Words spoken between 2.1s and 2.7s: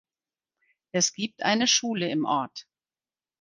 Ort.